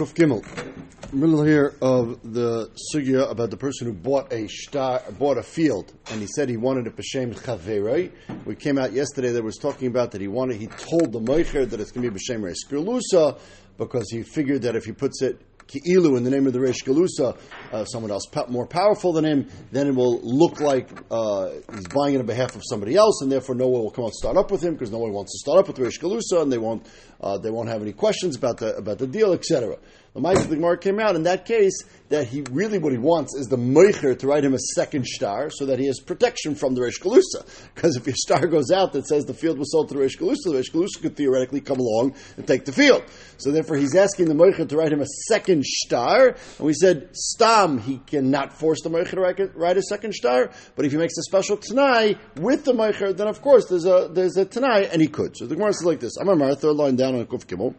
[0.00, 0.42] Kuf Gimel.
[1.12, 5.92] Middle here of the sugya about the person who bought a shtar, bought a field,
[6.08, 8.10] and he said he wanted it b'shem chaverei.
[8.46, 10.56] We came out yesterday that was talking about that he wanted.
[10.56, 13.38] He told the moicher that it's going to be b'shem skirlusa
[13.76, 16.84] because he figured that if he puts it Ki'ilu in the name of the Reish
[16.84, 17.38] Galusa,
[17.72, 22.14] uh, someone else more powerful than him, then it will look like uh, he's buying
[22.14, 24.36] it on behalf of somebody else, and therefore no one will come out and start
[24.36, 26.58] up with him because no one wants to start up with Reish Galusa, and they
[26.58, 26.86] won't
[27.20, 29.76] uh, they won't have any questions about the about the deal, etc.
[30.12, 33.36] The Mike the Gemara came out in that case that he really what he wants
[33.36, 36.74] is the Meicher to write him a second shtar so that he has protection from
[36.74, 37.46] the Reish Galusa.
[37.72, 40.18] Because if your shtar goes out that says the field was sold to the Reish
[40.18, 43.04] Galusa, the Reish Galusa could theoretically come along and take the field.
[43.36, 46.34] So therefore he's asking the Meicher to write him a second shtar.
[46.58, 50.84] And we said, Stam, he cannot force the Meicher to write, a second shtar, but
[50.84, 54.36] if he makes a special Tanai with the Meicher, then of course there's a there's
[54.36, 55.36] a Tanai, and he could.
[55.36, 56.16] So the Gemara says like this.
[56.16, 57.76] I'm a third line down on Kuf Gimel.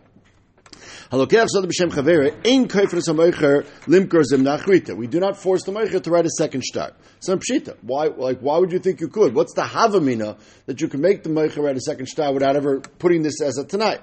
[4.96, 6.92] We do not force the moicher to write a second shtar.
[7.20, 7.78] So pshita.
[7.82, 8.08] Why?
[8.08, 9.34] Like, why would you think you could?
[9.36, 12.80] What's the havamina that you can make the moicher write a second shtar without ever
[12.80, 14.00] putting this as a tanai?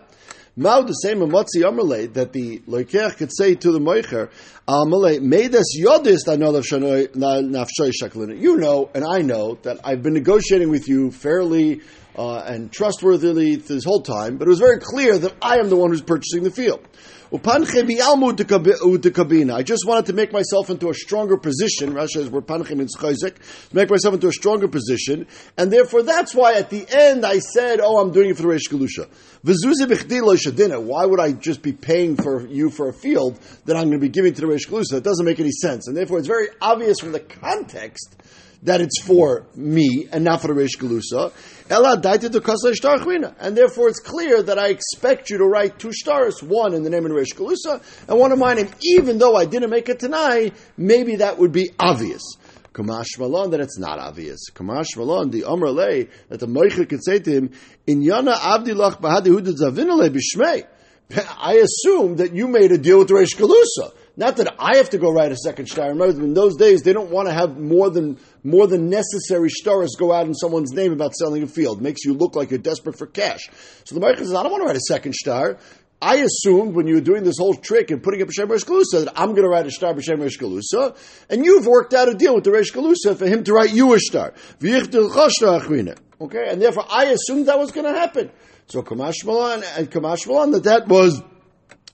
[0.60, 4.28] Mao the same Motzi Amalei that the Loiker could say to the Moicher,
[4.66, 8.36] Amalei, us yodis nafshoy shaklina.
[8.36, 11.82] You know, and I know that I've been negotiating with you fairly
[12.16, 15.76] uh, and trustworthily this whole time, but it was very clear that I am the
[15.76, 16.84] one who's purchasing the field.
[17.30, 17.36] I
[19.62, 21.92] just wanted to make myself into a stronger position.
[21.92, 22.88] Rashi says we're panchim in
[23.72, 25.26] make myself into a stronger position,
[25.58, 28.48] and therefore that's why at the end I said, "Oh, I'm doing it for the
[28.48, 29.08] Reish Galusha."
[30.86, 34.06] Why would I just be paying for you for a field that I'm going to
[34.06, 34.92] be giving to the Reish Galusha?
[34.92, 38.16] That doesn't make any sense, and therefore it's very obvious from the context
[38.62, 41.32] that it's for me and not for the Reish Galusa.
[41.70, 46.90] And therefore it's clear that I expect you to write two shtars, one in the
[46.90, 48.58] name of Reish Galusa and one of mine.
[48.58, 52.22] And even though I didn't make it tanai, maybe that would be obvious.
[52.72, 54.50] Kamash Malon, that it's not obvious.
[54.50, 57.50] Kamash Malon, the Amr Lay, that the Moicha could say to him,
[57.86, 60.64] In Yana Abdilach Bahadi Hudud Zavinale Bishmei.
[61.38, 63.92] I assume that you made a deal with Reish Galusa.
[64.18, 65.90] Not that I have to go write a second shtar.
[65.90, 69.90] Remember, in those days, they don't want to have more than more than necessary shtars
[69.96, 71.78] go out in someone's name about selling a field.
[71.78, 73.48] It makes you look like you're desperate for cash.
[73.84, 75.58] So the Meicher says, I don't want to write a second shtar.
[76.02, 79.12] I assumed when you were doing this whole trick and putting up B'Shem Resh that
[79.14, 80.36] I'm going to write a shtar B'Shem Resh
[81.30, 84.00] and you've worked out a deal with the Resh for him to write you a
[84.00, 84.34] shtar.
[86.20, 88.32] Okay, and therefore I assumed that was going to happen.
[88.66, 91.22] So Kamash Malan and Kamash Malan that that was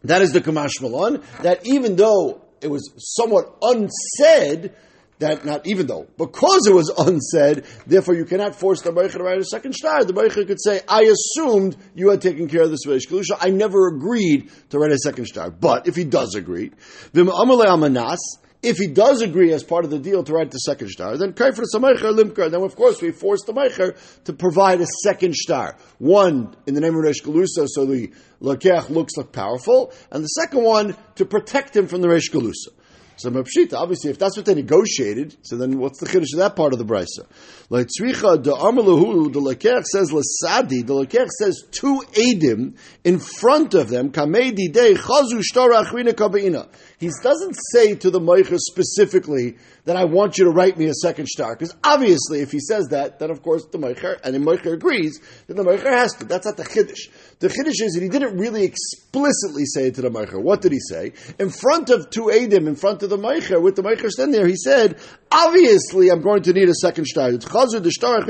[0.04, 4.74] that is the Kamash Malon, that even though it was somewhat unsaid,
[5.18, 9.22] that not even though, because it was unsaid, therefore you cannot force the Meicher to
[9.22, 10.04] write a second shtar.
[10.04, 13.36] The Meicher could say, I assumed you had taken care of this Reish Kedusha.
[13.40, 15.50] I never agreed to write a second shtar.
[15.50, 16.72] But if he does agree,
[17.12, 18.18] Vim Amanas,
[18.64, 21.32] if he does agree as part of the deal to write the second shtar, then
[21.32, 22.50] kaifer samaycher limker.
[22.50, 25.76] Then of course we force the meicher to provide a second shtar.
[25.98, 28.10] One in the name of Reish Galusa, so the
[28.40, 32.72] lakech looks like powerful, and the second one to protect him from the Reish Galusa.
[33.16, 36.72] So obviously, if that's what they negotiated, so then what's the chiddush of that part
[36.72, 37.26] of the brisa?
[37.70, 40.84] Like tzricha the amalahu, the lekech says lasadi.
[40.84, 44.10] The lekech says two edim in front of them.
[44.10, 46.68] Kamedi day chazu shtar achrina.
[46.98, 50.94] He doesn't say to the Meicher specifically that I want you to write me a
[50.94, 54.38] second shtar, because obviously if he says that, then of course the Meicher, and the
[54.38, 56.24] Meicher agrees, then the Meicher has to.
[56.24, 57.10] That's not the Chiddush.
[57.40, 60.40] The Chiddush is that he didn't really explicitly say it to the Meicher.
[60.40, 61.12] What did he say?
[61.38, 64.46] In front of two Adim, in front of the Meicher, with the Meicher standing there,
[64.46, 64.98] he said,
[65.30, 67.30] obviously I'm going to need a second shtar.
[67.30, 68.22] It's Chazur the shtar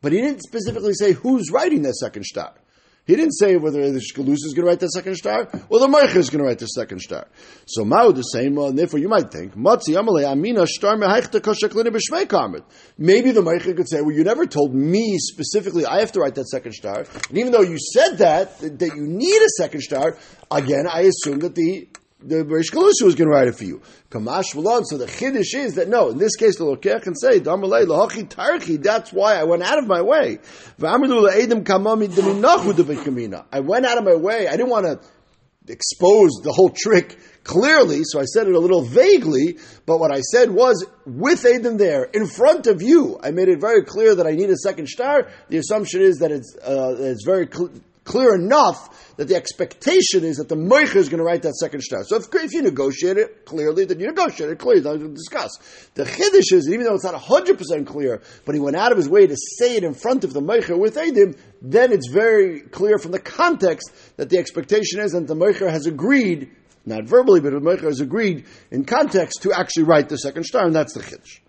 [0.00, 2.54] But he didn't specifically say who's writing that second shtar.
[3.06, 5.88] He didn't say whether the Shkalus is going to write the second shtar or the
[5.88, 7.26] Meicher is going to write the second shtar.
[7.66, 12.64] So Mao the same, uh, and therefore you might think, Matzi Amina Shtar B'Shmei.
[12.96, 16.34] Maybe the Meicher could say, well, you never told me specifically I have to write
[16.36, 17.04] that second shtar.
[17.28, 20.16] And even though you said that, that you need a second shtar,
[20.50, 21.88] again, I assume that the
[22.26, 23.82] the Rish Galusa was going to write it for you.
[24.10, 24.84] Kamash Malon.
[24.84, 28.28] So the chiddush is that no, in this case the Lokech can say Damalei Lahachi
[28.28, 28.82] Tarchi.
[28.82, 30.38] That's why I went out of my way.
[30.82, 30.96] I
[33.60, 34.48] went out of my way.
[34.48, 35.00] I didn't want to
[35.66, 40.20] expose the whole trick clearly, so I said it a little vaguely, but what I
[40.20, 44.26] said was, with Adam there, in front of you, I made it very clear that
[44.26, 45.28] I need a second shtar.
[45.48, 47.70] The assumption is that it's, uh, it's very clear
[48.04, 51.82] clear enough that the expectation is that the Moicher is going to write that second
[51.82, 52.04] shtar.
[52.04, 55.50] So if, if you negotiate it clearly, then you negotiate it clearly, then we discuss.
[55.94, 59.08] The Chiddush is, even though it's not 100% clear, but he went out of his
[59.08, 62.98] way to say it in front of the Moicher with Edim, then it's very clear
[62.98, 66.50] from the context that the expectation is that the Moicher has agreed,
[66.84, 70.66] not verbally, but the Moicher has agreed in context to actually write the second shtar,
[70.66, 71.40] and that's the Chiddush.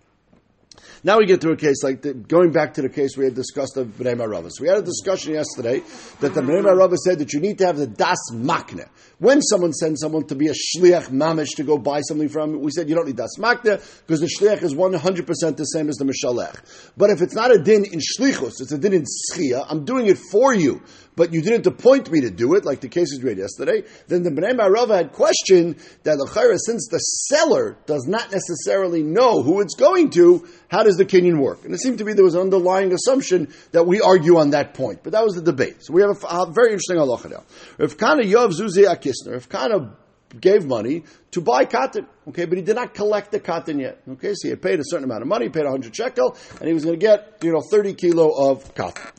[1.05, 3.35] Now we get to a case like the, going back to the case we had
[3.35, 4.49] discussed of Bnei Marava.
[4.51, 5.83] So we had a discussion yesterday
[6.19, 8.89] that the Bnei Marava said that you need to have the das makne.
[9.19, 12.71] When someone sends someone to be a shliach mamish to go buy something from, we
[12.71, 16.05] said you don't need das makne because the shliach is 100% the same as the
[16.05, 16.91] mishalech.
[16.97, 20.07] But if it's not a din in shlichus, it's a din in schia, I'm doing
[20.07, 20.81] it for you
[21.15, 24.23] but you didn't appoint me to do it, like the cases we had yesterday, then
[24.23, 29.61] the Bnei Marava had questioned that the since the seller does not necessarily know who
[29.61, 31.63] it's going to, how does the kinyan work?
[31.63, 34.73] And it seemed to be there was an underlying assumption that we argue on that
[34.73, 35.77] point, but that was the debate.
[35.79, 37.43] So we have a, a very interesting halacha now.
[37.77, 39.95] Rav Kahana Yov Zuzi Akisner, if Kana
[40.39, 44.33] gave money to buy cotton, okay, but he did not collect the cotton yet, okay,
[44.33, 46.83] so he had paid a certain amount of money, paid 100 shekel, and he was
[46.83, 49.11] going to get, you know, 30 kilo of cotton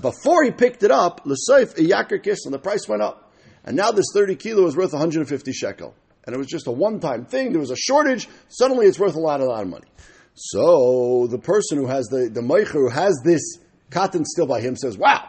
[0.00, 3.32] before he picked it up, the price went up.
[3.64, 5.94] And now this 30 kilo is worth 150 shekel.
[6.24, 7.52] And it was just a one-time thing.
[7.52, 8.28] There was a shortage.
[8.48, 9.88] Suddenly it's worth a lot, a lot of money.
[10.34, 13.58] So the person who has the, the meicher who has this
[13.90, 15.28] cotton still by him says, wow,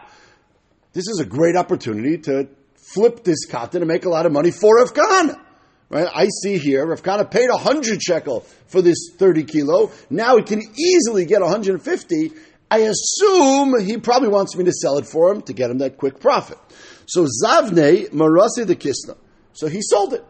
[0.92, 2.48] this is a great opportunity to
[2.94, 5.40] flip this cotton and make a lot of money for Rav Kahana.
[5.88, 6.08] Right?
[6.14, 9.90] I see here, Rav Kahana paid 100 shekel for this 30 kilo.
[10.08, 12.32] Now he can easily get 150
[12.70, 15.98] I assume he probably wants me to sell it for him to get him that
[15.98, 16.58] quick profit.
[17.06, 19.16] So Zavne Marasi the Kisna.
[19.52, 20.24] So he sold it.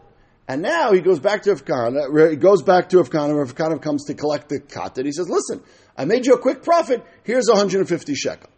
[0.47, 3.45] And now he goes back to Rav Kahana, he uh, goes back to Rav Kahana,
[3.45, 5.05] Afkana comes to collect the cotton.
[5.05, 5.61] He says, listen,
[5.95, 8.49] I made you a quick profit, here's 150 shekel.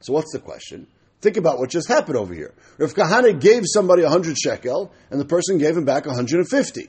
[0.00, 0.86] So what's the question?
[1.20, 2.54] Think about what just happened over here.
[2.78, 6.88] If Kahana gave somebody 100 shekel, and the person gave him back 150.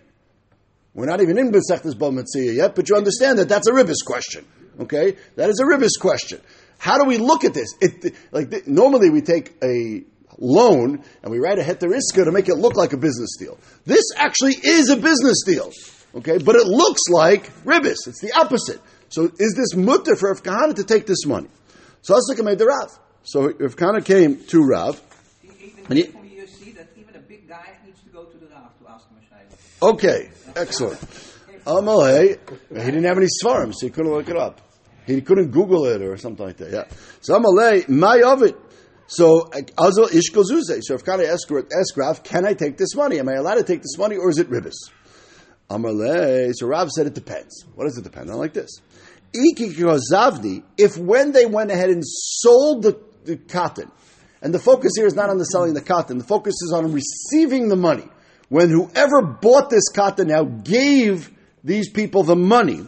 [0.93, 4.05] We're not even in Maseches Bava Metzia yet, but you understand that that's a ribbis
[4.05, 4.45] question.
[4.79, 6.41] Okay, that is a ribbis question.
[6.77, 7.75] How do we look at this?
[7.81, 10.03] It, like normally we take a
[10.37, 13.57] loan and we write a heter iska to make it look like a business deal.
[13.85, 15.71] This actually is a business deal.
[16.15, 18.07] Okay, but it looks like ribbis.
[18.07, 18.81] It's the opposite.
[19.09, 21.49] So is this mutter for Rav Kahana to take this money?
[22.01, 22.97] So Asika made the Rav.
[23.23, 25.01] So if Kahana came to Rav,
[25.89, 28.77] and he, you see that even a big guy needs to go to the Rav
[28.79, 29.17] to ask him
[29.81, 30.99] a Okay, excellent.
[31.65, 32.39] Amalei,
[32.69, 34.61] he didn't have any svarim, so he couldn't look it up.
[35.05, 36.71] He couldn't Google it or something like that.
[36.71, 36.85] Yeah.
[37.21, 38.55] So Amalei, my of it.
[39.07, 40.81] So Azal Ishko Zuze.
[40.83, 41.51] So if Kana asked
[41.97, 43.19] Rav, can I take this money?
[43.19, 44.89] Am I allowed to take this money or is it ribbis?
[45.69, 46.53] Amalei.
[46.55, 47.65] So Rav said it depends.
[47.75, 48.37] What does it depend on?
[48.37, 48.79] Like this.
[49.33, 53.91] If when they went ahead and sold the, the cotton,
[54.41, 56.91] and the focus here is not on the selling the cotton, the focus is on
[56.91, 58.07] receiving the money.
[58.49, 61.31] When whoever bought this cotton now gave
[61.63, 62.85] these people the money.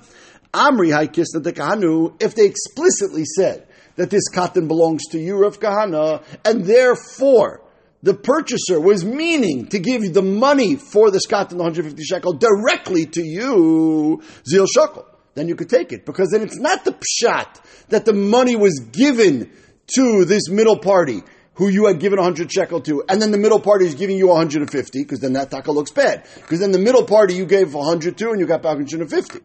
[0.54, 5.60] Amri Haikisna de Kahanu, if they explicitly said that this cotton belongs to you, Rav
[5.60, 7.62] Kahana, and therefore
[8.02, 13.06] the purchaser was meaning to give the money for this cotton, the 150 shekel, directly
[13.06, 16.06] to you, Zil Shekel, then you could take it.
[16.06, 19.52] Because then it's not the pshat that the money was given
[19.88, 21.24] to this middle party
[21.56, 24.28] who you had given 100 shekel to, and then the middle party is giving you
[24.28, 26.26] 150, because then that taka looks bad.
[26.36, 29.40] Because then the middle party you gave 100 to, and you got back 150.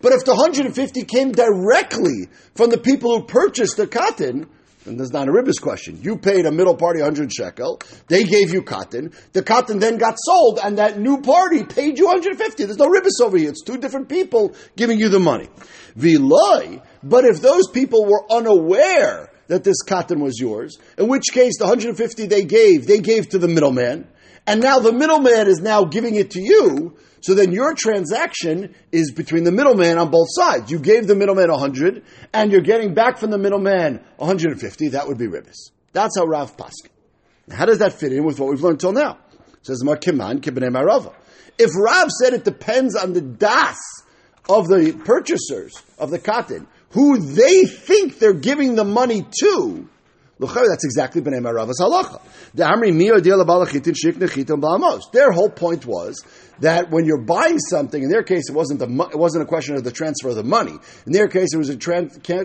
[0.00, 4.46] But if the 150 came directly from the people who purchased the cotton,
[4.84, 5.98] then there's not a ribbis question.
[6.02, 10.18] You paid a middle party 100 shekel, they gave you cotton, the cotton then got
[10.22, 12.64] sold, and that new party paid you 150.
[12.64, 13.48] There's no ribbis over here.
[13.48, 15.48] It's two different people giving you the money.
[15.96, 21.58] Viloi, but if those people were unaware that this cotton was yours, in which case
[21.58, 24.08] the 150 they gave, they gave to the middleman,
[24.46, 29.10] and now the middleman is now giving it to you, so then your transaction is
[29.10, 30.70] between the middleman on both sides.
[30.70, 35.16] You gave the middleman 100, and you're getting back from the middleman 150, that would
[35.16, 35.70] be ribbis.
[35.94, 36.90] That's how Rav Paskin.
[37.50, 39.18] How does that fit in with what we've learned till now?
[39.62, 41.14] Says Makiman Kibnei Marava.
[41.58, 43.78] If Rav said it depends on the das
[44.48, 49.88] of the purchasers of the cotton, who they think they're giving the money to,
[50.38, 52.20] that's exactly B'nai Maravas halacha.
[55.12, 56.24] Their whole point was
[56.60, 59.74] that when you're buying something, in their case, it wasn't the it wasn't a question
[59.74, 60.76] of the transfer of the money.
[61.06, 61.76] In their case, it was a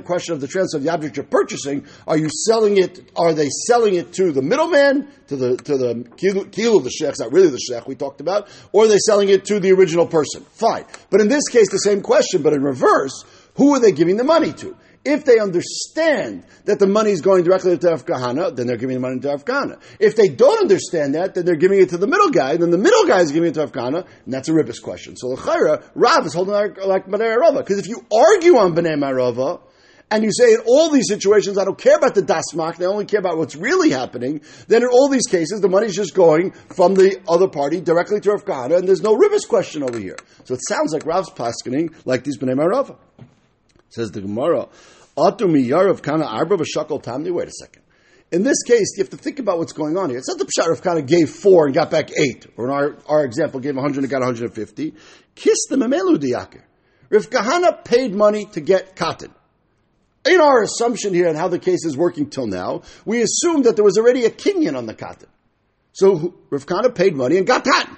[0.02, 1.86] question of the transfer of the object you're purchasing.
[2.08, 3.12] Are you selling it?
[3.16, 7.32] Are they selling it to the middleman, to the to the kilu the shech, not
[7.32, 10.44] really the sheikh we talked about, or are they selling it to the original person?
[10.54, 13.24] Fine, but in this case, the same question, but in reverse
[13.60, 14.76] who are they giving the money to?
[15.04, 18.96] If they understand that the money is going directly to Rav Kahana, then they're giving
[18.96, 19.82] the money to Rav Kahana.
[20.00, 22.78] If they don't understand that, then they're giving it to the middle guy, then the
[22.78, 25.18] middle guy is giving it to Rav Kahana, and that's a ribbis question.
[25.18, 27.58] So L'chaira, Rav is holding like, like B'nai.
[27.58, 29.62] Because if you argue on B'nai Marava,
[30.12, 33.06] and you say in all these situations, I don't care about the dasmak, they only
[33.06, 36.96] care about what's really happening, then in all these cases, the money's just going from
[36.96, 40.18] the other party directly to Rav Kahana, and there's no ribbis question over here.
[40.46, 42.98] So it sounds like Rav's paskening like these B'nai Marava.
[43.90, 44.68] Says the Gemara,
[45.18, 47.32] Yarav Kana Arba V'Shakal Tamni.
[47.32, 47.84] Wait a second.
[48.32, 50.20] In this case, you have to think about what's going on here.
[50.20, 53.26] It's not the Pshat Kana gave four and got back eight, or in our, our
[53.26, 54.94] example, gave 100 and got 150.
[55.34, 56.62] Kiss the Memelu Diyaker.
[57.10, 59.34] Rav Kahana paid money to get cotton.
[60.26, 63.76] In our assumption here and how the case is working till now, we assume that
[63.76, 65.30] there was already a kinyan on the cotton.
[65.94, 67.98] So Rav Kahana paid money and got cotton.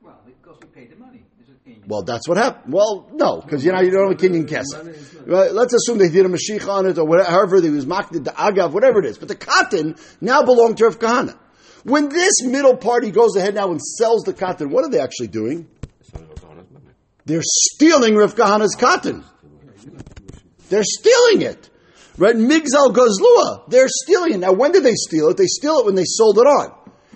[0.00, 1.24] Well, because we paid the money.
[1.42, 1.81] Is it in?
[1.92, 2.72] Well, that's what happened.
[2.72, 5.26] Well, no, because you know you don't have a kinyan kesef.
[5.26, 8.24] Well, let's assume they did a mashiach on it or whatever, however they was makdid
[8.24, 9.18] the agav, whatever it is.
[9.18, 11.38] But the cotton now belonged to Rav Kahana.
[11.84, 15.26] When this middle party goes ahead now and sells the cotton, what are they actually
[15.26, 15.68] doing?
[17.26, 19.22] They're stealing Rav Kahana's cotton.
[20.70, 21.68] They're stealing it.
[22.16, 22.36] Right?
[22.36, 23.68] Migzal Gozlua.
[23.68, 24.38] They're stealing it.
[24.38, 25.36] Now, when did they steal it?
[25.36, 26.72] They steal it when they sold it on.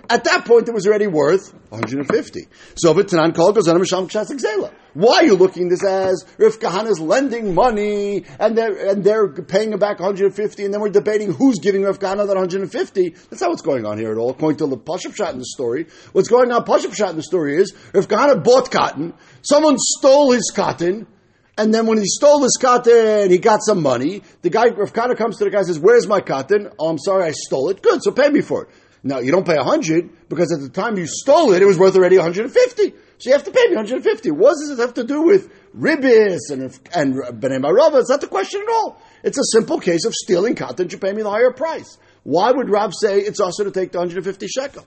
[0.09, 2.49] At that point, it was already worth 150.
[2.77, 6.61] So, but Tanan Kol goes on Misham Kshas Why are you looking this as if
[6.61, 11.33] Kahana's lending money and they're, and they're paying him back 150 and then we're debating
[11.33, 13.09] who's giving Kahana that 150?
[13.09, 15.45] That's not what's going on here at all, according to the Pashup Shot in the
[15.45, 15.87] story.
[16.13, 20.33] What's going on Pashup Shot in the story is if Kahana bought cotton, someone stole
[20.33, 21.09] his cotton,
[21.59, 24.23] and then when he stole his cotton, he got some money.
[24.43, 26.71] The guy, Rav comes to the guy and says, where's my cotton?
[26.79, 27.83] Oh, I'm sorry, I stole it.
[27.83, 28.69] Good, so pay me for it.
[29.07, 31.95] Now, you don't pay 100 because at the time you stole it, it was worth
[31.95, 32.91] already 150.
[33.19, 34.33] So you have to pay me 150.
[34.33, 38.01] What does it have to do with ribis and, and B'nai Marava?
[38.01, 39.01] It's not the question at all.
[39.23, 40.91] It's a simple case of stealing cotton.
[40.91, 41.99] You pay me the higher price.
[42.25, 44.85] Why would Rab say it's also to take the 150 shekel?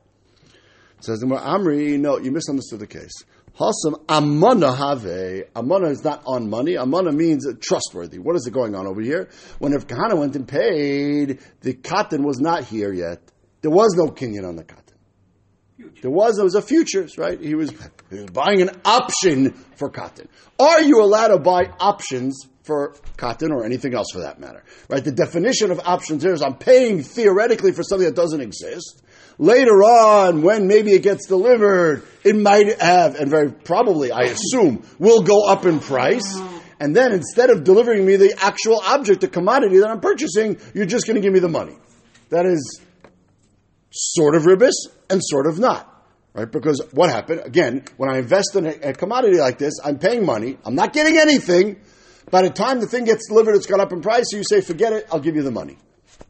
[0.99, 3.23] Says the Amri, no, you misunderstood the case.
[3.57, 5.05] Hasam amana have.
[5.55, 6.75] Amana is not on money.
[6.75, 8.19] Amana means trustworthy.
[8.19, 9.29] What is it going on over here?
[9.59, 13.21] When if Kahana went and paid, the cotton was not here yet.
[13.61, 14.85] There was no Kinyan on the cotton.
[16.01, 17.39] There was, there was a futures, right?
[17.39, 17.71] He was,
[18.09, 20.27] he was buying an option for cotton.
[20.59, 24.63] Are you allowed to buy options for cotton or anything else for that matter?
[24.89, 25.03] Right?
[25.03, 29.01] The definition of options here is I'm paying theoretically for something that doesn't exist.
[29.37, 34.83] Later on, when maybe it gets delivered, it might have, and very probably, I assume,
[34.99, 36.35] will go up in price.
[36.35, 36.59] Uh-huh.
[36.81, 40.85] And then instead of delivering me the actual object, the commodity that I'm purchasing, you're
[40.85, 41.77] just going to give me the money.
[42.29, 42.81] That is
[43.91, 44.73] sort of ribis
[45.09, 45.85] and sort of not.
[46.33, 46.49] Right?
[46.49, 47.41] Because what happened?
[47.43, 50.57] Again, when I invest in a, a, commodity like this, I'm paying money.
[50.63, 51.77] I'm not getting anything.
[52.29, 54.25] By the time the thing gets delivered, it's gone up in price.
[54.29, 55.07] So you say, forget it.
[55.11, 55.77] I'll give you the money.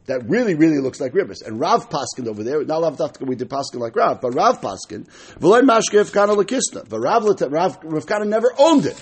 [0.06, 1.46] That really, really looks like ribis.
[1.46, 4.60] And Rav Paskin over there, not Rav Dafka, we did Paskin like Rav, but Rav
[4.60, 5.06] Paskin,
[5.38, 6.88] V'loy Mashke Kana Lakista.
[6.88, 9.00] But Rav, Rav, Rav Kana never owned it.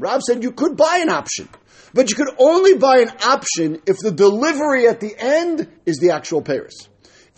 [0.00, 1.48] Rav said you could buy an option.
[1.94, 6.10] But you could only buy an option if the delivery at the end is the
[6.10, 6.88] actual peiros.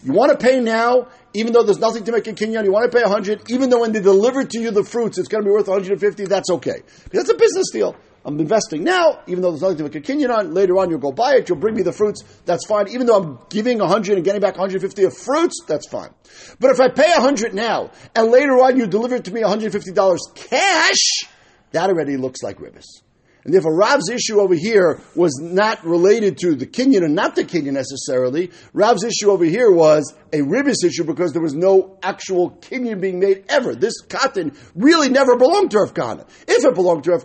[0.03, 2.91] You want to pay now, even though there's nothing to make a kinyan, you want
[2.91, 5.49] to pay 100, even though when they deliver to you the fruits, it's going to
[5.49, 6.83] be worth 150, that's okay.
[7.13, 7.97] That's a business deal.
[8.25, 10.53] I'm investing now, even though there's nothing to make a kinyan on.
[10.53, 11.49] Later on, you'll go buy it.
[11.49, 12.25] You'll bring me the fruits.
[12.45, 12.89] That's fine.
[12.89, 16.11] Even though I'm giving 100 and getting back 150 of fruits, that's fine.
[16.59, 20.19] But if I pay 100 now and later on you deliver it to me $150
[20.35, 21.31] cash,
[21.71, 23.03] that already looks like ribis.
[23.47, 27.45] And therefore, Rav's issue over here was not related to the Kinyan and not the
[27.45, 28.51] Kinyan necessarily.
[28.73, 33.21] Rav's issue over here was a ribis issue because there was no actual Kinyan being
[33.21, 33.77] made ever.
[33.77, 36.27] This cotton really never belonged to Rav.
[36.49, 37.25] If it belonged to Rav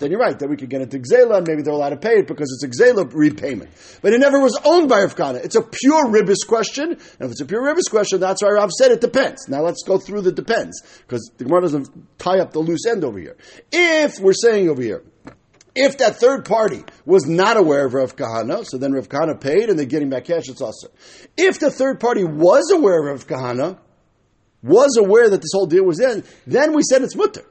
[0.00, 1.96] then you're right, then we could get it to Xela and maybe they're allowed to
[1.96, 3.70] pay it because it's Xela repayment.
[4.02, 5.36] But it never was owned by Rav.
[5.36, 6.90] It's a pure ribis question.
[6.90, 9.48] And if it's a pure ribis question, that's why Rav said it depends.
[9.48, 13.04] Now let's go through the depends because the Gemara doesn't tie up the loose end
[13.04, 13.36] over here.
[13.70, 15.04] If we're saying over here,
[15.76, 19.68] if that third party was not aware of Rav Kahana, so then Rav Kahana paid
[19.68, 20.88] and they're getting back cash, it's also.
[21.36, 23.78] If the third party was aware of Rav Kahana,
[24.62, 27.44] was aware that this whole deal was in, then we said it's mutter.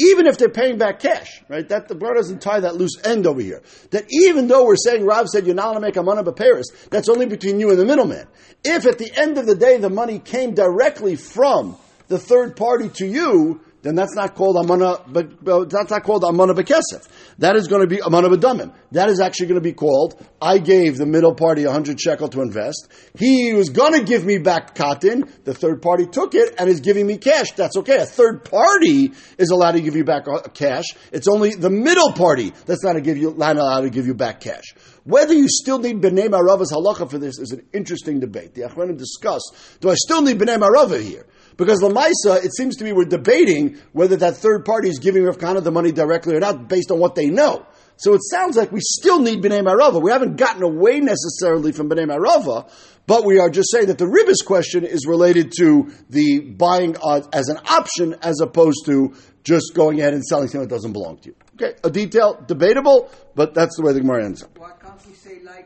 [0.00, 1.68] Even if they're paying back cash, right?
[1.68, 3.62] That the brother doesn't tie that loose end over here.
[3.90, 6.36] That even though we're saying Rav said you're not going to make a money but
[6.36, 8.28] peiros, that's only between you and the middleman.
[8.64, 12.90] If at the end of the day the money came directly from the third party
[12.90, 17.06] to you, then that's not called amana, but, that's not called amana bekesef.
[17.38, 18.74] That is going to be amana bedamim.
[18.90, 22.28] That is actually going to be called, I gave the middle party a hundred shekel
[22.30, 22.88] to invest.
[23.16, 25.32] He was going to give me back cotton.
[25.44, 27.52] The third party took it and is giving me cash.
[27.52, 27.98] That's okay.
[27.98, 30.86] A third party is allowed to give you back uh, cash.
[31.12, 34.14] It's only the middle party that's not, to give you, not allowed to give you
[34.14, 34.74] back cash.
[35.04, 38.54] Whether you still need B'nai Marava's halacha for this is an interesting debate.
[38.54, 39.40] The Achronim discuss,
[39.80, 41.24] do I still need B'nai Marava here?
[41.58, 45.38] Because Lamaisa, it seems to me we're debating whether that third party is giving Rav
[45.38, 47.66] the money directly or not based on what they know.
[47.96, 50.00] So it sounds like we still need B'nai Marava.
[50.00, 52.70] We haven't gotten away necessarily from B'nai Marava,
[53.08, 57.22] but we are just saying that the Ribis question is related to the buying uh,
[57.32, 61.18] as an option as opposed to just going ahead and selling something that doesn't belong
[61.18, 61.34] to you.
[61.54, 64.56] Okay, a detail, debatable, but that's the way the Gemara ends up.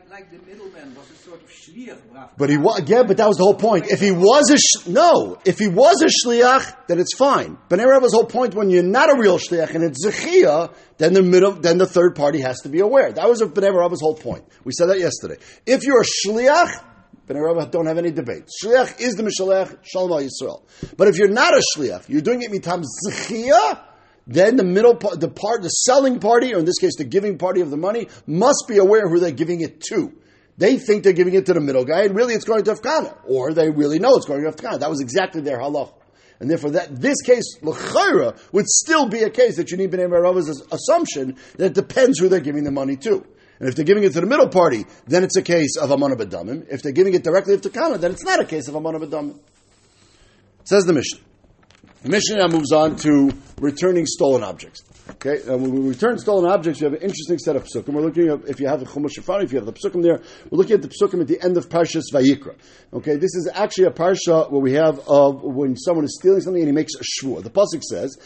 [0.09, 2.29] Like the middleman was a sort of shliach?
[2.37, 3.87] But he was, yeah, but that was the whole point.
[3.89, 7.57] If he was a, sh- no, if he was a shliach, then it's fine.
[7.69, 11.23] Bnei Rava's whole point, when you're not a real shliach and it's zechia, then the
[11.23, 13.11] middle, then the third party has to be aware.
[13.11, 14.45] That was Bnei Rava's whole point.
[14.63, 15.37] We said that yesterday.
[15.65, 16.83] If you're a shliach,
[17.27, 18.49] Bnei Rava don't have any debate.
[18.63, 20.61] Shliach is the mishalech, shalom al Yisrael.
[20.97, 23.81] But if you're not a shliach, you're doing it mitam zechia,
[24.25, 27.37] then the middle part, the part, the selling party, or in this case, the giving
[27.37, 30.13] party of the money, must be aware who they're giving it to.
[30.57, 32.81] They think they're giving it to the middle guy, and really it's going to Rav
[32.81, 33.17] Kahana.
[33.25, 34.79] Or they really know it's going to Rav Kahana.
[34.79, 35.93] That was exactly their halach.
[36.39, 40.09] And therefore, that this case, l'chayra, would still be a case that you need B'nai
[40.09, 43.25] Rava's assumption that it depends who they're giving the money to.
[43.59, 46.15] And if they're giving it to the middle party, then it's a case of Amana
[46.15, 46.67] B'damim.
[46.69, 49.39] If they're giving it directly to Kana, then it's not a case of Amana B'damim.
[50.65, 51.19] Says the Mishnah.
[52.03, 53.31] The Mishnah now moves on to
[53.63, 54.83] returning stolen objects.
[55.09, 57.93] Okay, now when we return stolen objects, we have an interesting set of psukim.
[57.93, 60.57] We're looking at, if you have the Chumash if you have the psukim there, we're
[60.57, 62.55] looking at the psukim at the end of Parshas Vayikra.
[62.93, 66.61] Okay, this is actually a parsha where we have of when someone is stealing something
[66.61, 67.41] and he makes a shvur.
[67.41, 68.17] The pasuk says.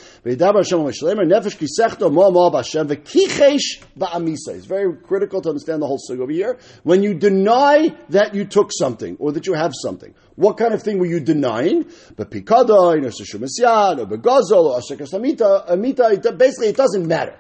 [4.58, 6.58] It's very critical to understand the whole sug over here.
[6.84, 10.84] When you deny that you took something or that you have something, what kind of
[10.84, 11.90] thing were you denying?
[12.16, 14.82] But pikadon or seshumisyad or begazol or
[15.28, 17.36] amita, amita, it- basically it doesn't matter.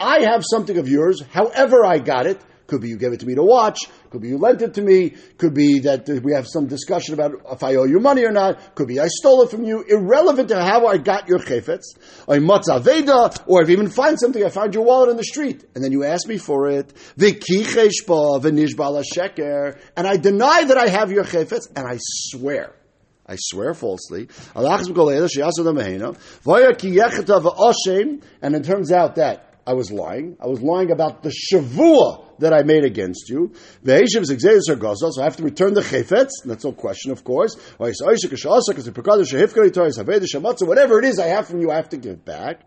[0.00, 2.40] I have something of yours, however I got it.
[2.66, 3.78] Could be you gave it to me to watch.
[4.08, 5.10] Could be you lent it to me.
[5.36, 8.32] Could be that uh, we have some discussion about if I owe you money or
[8.32, 8.74] not.
[8.74, 9.84] Could be I stole it from you.
[9.86, 11.82] Irrelevant to how I got your chayfetz.
[12.26, 15.62] Or matzah or if you even find something, I found your wallet in the street,
[15.74, 16.94] and then you ask me for it.
[17.18, 21.98] V'kichesh ba v'nishba la sheker, and I deny that I have your chayfetz, and I
[22.00, 22.74] swear.
[23.26, 24.28] I swear falsely.
[28.42, 30.36] And it turns out that I was lying.
[30.40, 33.52] I was lying about the shavua that I made against you.
[33.82, 33.94] So I
[35.24, 36.28] have to return the chayfetz.
[36.44, 37.54] That's no question, of course.
[37.78, 38.02] Whatever
[40.98, 42.60] it is I have from you, I have to give back.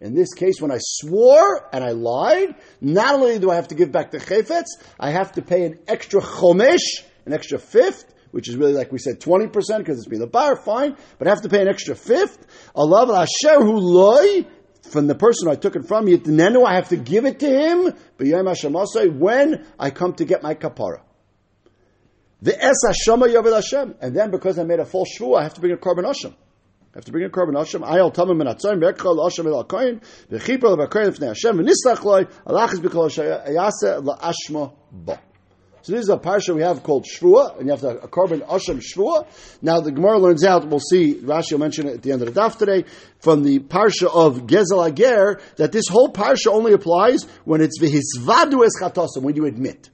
[0.00, 3.74] In this case, when I swore and I lied, not only do I have to
[3.74, 4.66] give back the chayfetz,
[5.00, 8.98] I have to pay an extra chomesh, an extra fifth, which is really like we
[8.98, 11.94] said, 20% because it's been the bar, fine, but I have to pay an extra
[11.94, 12.46] fifth.
[12.74, 14.46] Allah asher hu loy,
[14.82, 17.94] from the person I took it from, yitnenu, I have to give it to him,
[18.20, 21.00] Hashem when I come to get my kapara.
[22.42, 23.94] The es hashama yavid Hashem.
[24.00, 26.34] And then because I made a false shvu, I have to bring a korban Hashem.
[26.96, 27.82] Have to bring a korban Hashem.
[27.82, 32.80] Ayal tamim min atzayin, ve'ekchal Hashem el al-koyin, ve'chipra le'vakoyin l'fnei Hashem, ve'nislach loy, alachis
[32.80, 35.18] b'kol Hashem, la'ashma bo.
[35.82, 38.48] So this is a parsha we have called Shvua, and you have to, a korban
[38.48, 39.26] Hashem Shvua.
[39.60, 42.32] Now the Gemara learns out, we'll see, Rashi will mention it at the end of
[42.32, 42.86] the daf today,
[43.20, 48.64] from the parsha of Gezel HaGer, that this whole parsha only applies when it's v'hisvadu
[48.64, 49.90] es chatosim, when you admit.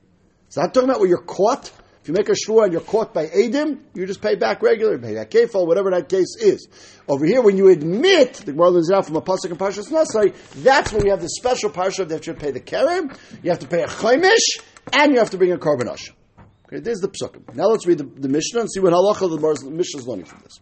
[0.47, 1.73] It's not talking about when you're caught.
[2.03, 4.99] If you make a shvua and you're caught by Adim, you just pay back regular,
[4.99, 6.67] pay back kefal, whatever that case is.
[7.07, 10.35] Over here, when you admit, the Gemara learns out from a pasuk and parshas Nasai,
[10.65, 13.69] that's when we have the special parsha that you pay the kerem, you have to
[13.69, 14.61] pay a chaimish,
[14.93, 15.89] and you have to bring a korban
[16.67, 17.55] Okay, there's the psukim.
[17.55, 20.41] Now let's read the, the Mishnah and see what halacha the Mishnah is learning from
[20.43, 20.59] this.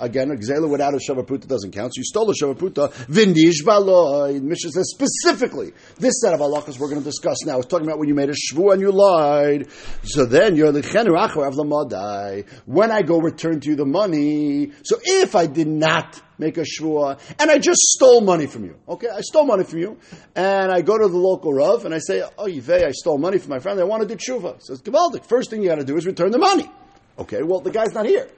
[0.00, 0.30] Again.
[0.30, 1.94] A gzela without a shavapruta doesn't count.
[1.94, 3.08] So you stole a shavapruta.
[3.08, 7.98] Mishnah says specifically this set of halachas we're going to discuss now is talking about
[7.98, 9.70] when you made a shvu and you lied.
[10.02, 13.86] So then you're the chenu acher of the When I go return to you the
[13.86, 14.72] money.
[14.84, 18.76] So if I did not make a shvua, and I just stole money from you.
[18.88, 19.98] Okay, I stole money from you,
[20.34, 23.38] and I go to the local rav and I say, "Oh, Yivei, I stole money
[23.38, 23.78] from my friend.
[23.78, 25.24] I want to do tshuva." Says, "Gavaldik.
[25.24, 26.68] First thing you got to do is return the money."
[27.18, 28.28] Okay, well, the guy's not here.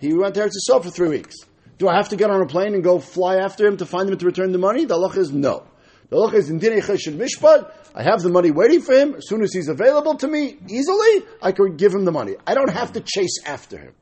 [0.00, 1.36] He went to Eretz for three weeks.
[1.78, 4.08] Do I have to get on a plane and go fly after him to find
[4.08, 4.84] him to return the money?
[4.84, 5.66] The halacha is no.
[6.08, 7.70] The halacha is in dinei chesed mishpat.
[7.94, 9.14] I have the money waiting for him.
[9.14, 12.36] As soon as he's available to me easily, I can give him the money.
[12.46, 13.94] I don't have to chase after him.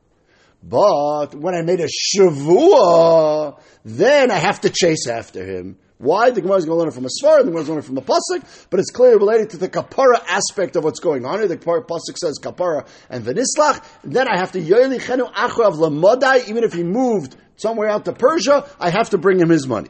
[0.63, 5.77] But when I made a shavua, then I have to chase after him.
[5.97, 6.29] Why?
[6.29, 7.89] The Gemara is going to learn it from a svar, the Gemara is going to
[7.89, 10.99] learn it from a pasuk, but it's clearly related to the kapara aspect of what's
[10.99, 11.47] going on here.
[11.47, 13.83] The pasuk says kapara and venislach.
[14.03, 16.49] Then I have to yoeli chenu achrav lamodai.
[16.49, 19.89] Even if he moved somewhere out to Persia, I have to bring him his money.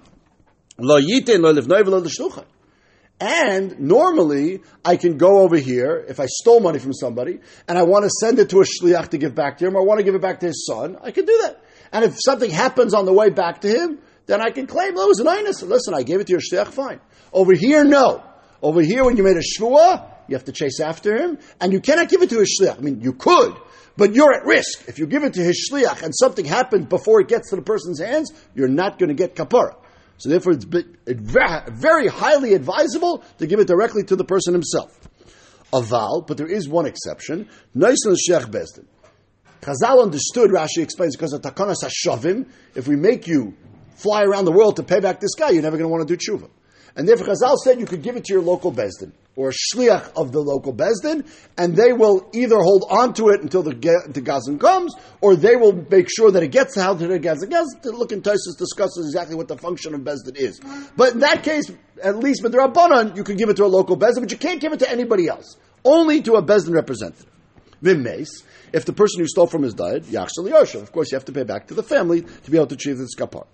[0.78, 2.44] Lo lo.
[3.18, 7.84] And normally, I can go over here if I stole money from somebody and I
[7.84, 10.00] want to send it to a shliach to give back to him, or I want
[10.00, 10.98] to give it back to his son.
[11.02, 11.64] I can do that.
[11.94, 15.06] And if something happens on the way back to him, then I can claim, oh,
[15.06, 15.68] it was an inus.
[15.68, 17.00] Listen, I gave it to your shliach, fine.
[17.32, 18.24] Over here, no.
[18.62, 21.80] Over here, when you made a shvua, you have to chase after him, and you
[21.80, 22.78] cannot give it to his shliach.
[22.78, 23.56] I mean, you could,
[23.96, 24.88] but you're at risk.
[24.88, 27.62] If you give it to his shliach and something happens before it gets to the
[27.62, 29.76] person's hands, you're not going to get kapara.
[30.18, 34.92] So therefore, it's very highly advisable to give it directly to the person himself.
[35.74, 37.50] Aval, but there is one exception.
[37.76, 38.86] Noisan Shech Bezdin.
[39.62, 43.56] Chazal understood, Rashi explains, because of Takanas Hashavim, if we make you
[43.96, 46.16] fly around the world to pay back this guy, you're never going to want to
[46.16, 46.50] do tshuva.
[46.96, 50.32] And therefore, Chazal said you could give it to your local Bezdin, or shliach of
[50.32, 51.28] the local Bezdin,
[51.58, 53.74] and they will either hold on to it until the,
[54.08, 57.50] the Gazan comes, or they will make sure that it gets out to the Gazan.
[57.50, 60.62] Gazan, look in Tosis discusses exactly what the function of Bezdin is.
[60.96, 61.70] But in that case,
[62.02, 64.38] at least with the Rabbanon, you can give it to a local Bezdin, but you
[64.38, 65.58] can't give it to anybody else.
[65.84, 67.26] Only to a Bezdin representative.
[67.84, 68.30] Vimmes,
[68.72, 70.82] if the person who stole from his died, Yachshel Yosha.
[70.82, 72.98] Of course, you have to pay back to the family to be able to achieve
[72.98, 73.46] this kapar.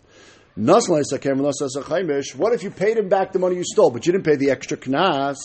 [0.56, 0.92] What
[2.54, 4.76] if you paid him back the money you stole, but you didn't pay the extra
[4.76, 5.38] knas?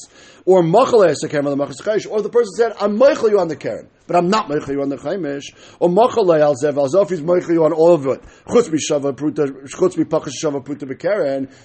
[0.45, 4.71] Or or the person said, I'm meichel you on the karen, but I'm not meichel
[4.71, 5.45] you on the chaimish.
[5.79, 8.21] Or machale al zev al zev, he's meichel you on all of it.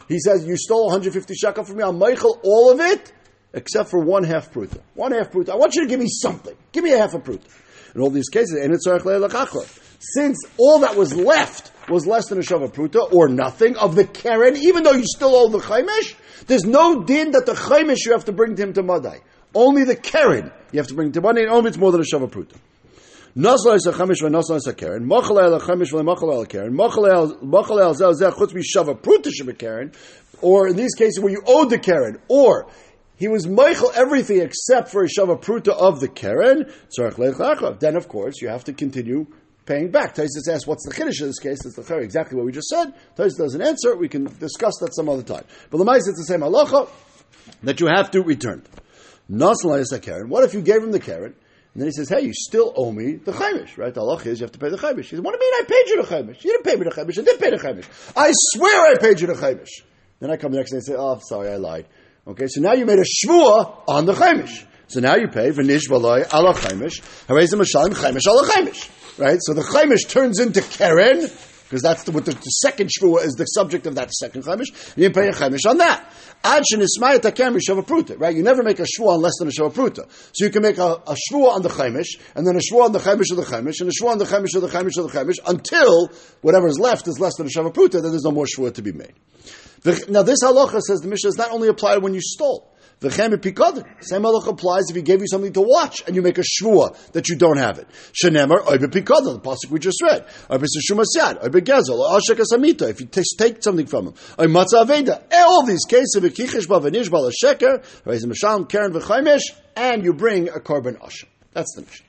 [0.07, 3.11] He says, you stole 150 shekel from me, I'm meichel all of it,
[3.53, 4.79] except for one half pruta.
[4.93, 5.49] One half pruta.
[5.49, 6.55] I want you to give me something.
[6.71, 7.47] Give me a half a pruta.
[7.95, 8.85] In all these cases, and it's
[10.01, 14.05] since all that was left was less than a shava pruta or nothing of the
[14.05, 16.15] keren, even though you still owe the chaimish,
[16.47, 19.19] there's no din that the chaimish you have to bring to him to madai.
[19.53, 22.03] Only the keren you have to bring to madai, and only it's more than a
[22.03, 22.55] shava pruta.
[23.37, 25.05] Nasla is a chamish v'nasla is a keren.
[25.07, 26.73] Machal el chamish v'machal el keren.
[26.75, 29.91] Machal el zel zeh chutz shava pruta sheba keren.
[30.41, 32.67] Or in these cases where you owed the keren, or
[33.15, 36.65] he was Michael everything except for a shava pruta of the keren.
[37.79, 39.27] Then, of course, you have to continue
[39.71, 40.15] paying back.
[40.15, 41.65] Taisus asks, what's the chiddush in this case?
[41.65, 42.93] It's the exactly what we just said.
[43.15, 43.95] Taisus doesn't answer.
[43.95, 45.45] We can discuss that some other time.
[45.69, 46.89] But the Maiz, it's the same halacha
[47.63, 48.63] that you have to return.
[49.29, 50.27] Nasla karen.
[50.27, 51.35] What if you gave him the karen?
[51.73, 53.93] And then he says, "Hey, you still owe me the chaimish, right?
[53.93, 55.61] The halacha is you have to pay the chaimish." He says, "What do you mean
[55.61, 56.43] I paid you the chaimish?
[56.43, 57.17] You didn't pay me the chaimish.
[57.17, 57.85] I did pay the chaimish.
[58.17, 59.69] I swear I paid you the chaimish."
[60.19, 61.85] Then I come the next day and say, "Oh, sorry, I lied."
[62.27, 64.65] Okay, so now you made a shvua on the chaimish.
[64.87, 67.01] So now you pay v'nish baloi ala chaimish.
[67.27, 69.39] Harezim mashalim chaimish ala chaimish right?
[69.41, 71.29] So the chaimish turns into keren,
[71.63, 74.97] because that's the, what the, the second shvua is the subject of that second chaimish,
[74.97, 76.05] you pay a chaimish on that.
[76.43, 78.35] Ad shenismayat shava pruta, right?
[78.35, 80.09] You never make a shvua on less than a shava pruta.
[80.33, 82.91] So you can make a, a shvua on the chaimish, and then a shvua on
[82.91, 85.11] the chaimish of the chaimish, and a shvua on the chaimish of the chaimish of
[85.11, 86.09] the chaimish, until
[86.41, 88.81] whatever is left is less than a shava pruta, then there's no more shvua to
[88.81, 89.13] be made.
[90.09, 92.70] Now this halacha says the Mishnah is not only applied when you stole.
[93.01, 93.83] V'chem pikadin.
[94.03, 96.95] Same halach applies if he gave you something to watch and you make a shvua
[97.13, 97.87] that you don't have it.
[98.13, 100.27] Shenemar oibe pikadin, the pasuk we just read.
[100.49, 104.13] Oibe seshumasyad, oibe gezel, ashek asamita, if you take something from him.
[104.37, 105.23] Oibe matzah aveda.
[105.31, 109.41] Eh, all these cases, of v'kichesh ba v'nishba l'sheker, v'ez mashal karen v'chaymesh,
[109.75, 111.27] and you bring a korban asher.
[111.53, 112.05] That's the mission.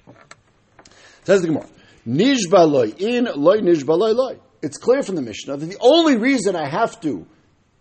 [1.24, 1.66] Says the Gemara.
[2.06, 4.38] Nishba loy in, loy nishba loy loy.
[4.60, 7.26] It's clear from the Mishnah that the only reason I have to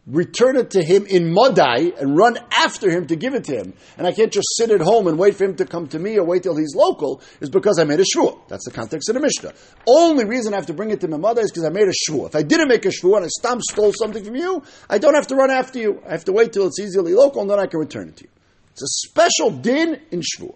[0.08, 3.74] return it to him in Madai and run after him to give it to him.
[3.98, 6.18] And I can't just sit at home and wait for him to come to me
[6.18, 8.40] or wait till he's local, is because I made a shvua.
[8.48, 9.54] That's the context of the Mishnah.
[9.88, 11.94] Only reason I have to bring it to my mother is because I made a
[12.10, 12.28] shvua.
[12.28, 15.14] If I didn't make a shvua and I stam stole something from you, I don't
[15.14, 16.02] have to run after you.
[16.08, 18.24] I have to wait till it's easily local and then I can return it to
[18.24, 18.30] you.
[18.72, 20.56] It's a special din in shvua.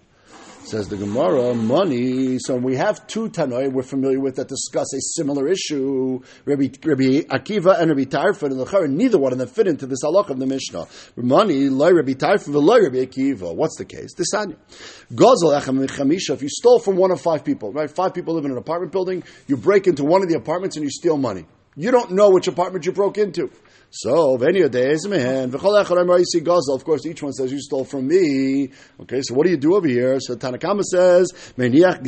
[0.66, 2.40] Says the Gemara, money.
[2.40, 6.22] So we have two Tanoi we're familiar with that discuss a similar issue.
[6.46, 10.04] Rabbi, Rabbi Akiva and Rabbi Tarfon and the neither one of them fit into this
[10.04, 10.88] halach of the Mishnah.
[11.18, 13.56] Money, loy Rabbi Tarfon, loy Rabbi Akiva.
[13.56, 14.16] What's the case?
[14.16, 16.32] This Gozel chamisha.
[16.32, 17.90] If you stole from one of five people, right?
[17.90, 19.24] Five people live in an apartment building.
[19.46, 21.46] You break into one of the apartments and you steal money.
[21.76, 23.52] You don't know which apartment you broke into.
[23.98, 28.72] So, Venia days, man, of course, each one says, You stole from me.
[29.00, 30.20] Okay, so what do you do over here?
[30.20, 32.04] So, Tanakama says, Tarfon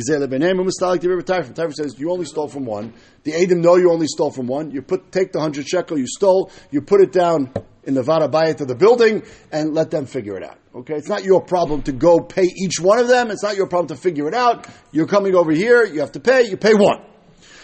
[1.72, 2.92] says, You only stole from one.
[3.22, 4.70] The Adam know you only stole from one.
[4.70, 8.60] You put take the 100 shekel you stole, you put it down in the Varabayat
[8.60, 10.58] of the building, and let them figure it out.
[10.74, 13.30] Okay, it's not your problem to go pay each one of them.
[13.30, 14.66] It's not your problem to figure it out.
[14.92, 15.86] You're coming over here.
[15.86, 16.50] You have to pay.
[16.50, 17.06] You pay one.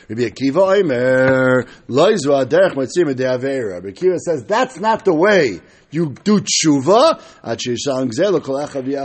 [0.08, 3.74] Rabbi Akiva Omer, Loizva Derech Matzim Avera.
[3.74, 7.20] Rabbi Akiva says that's not the way you do tshuva